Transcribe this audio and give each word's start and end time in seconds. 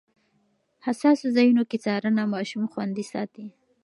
حساسو 0.85 1.27
ځایونو 1.35 1.63
کې 1.69 1.77
څارنه 1.85 2.23
ماشوم 2.33 2.63
خوندي 2.71 3.05
ساتي. 3.11 3.45